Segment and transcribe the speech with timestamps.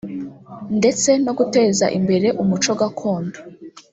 [0.79, 3.37] ndetse no guteza imbere umuco gakondo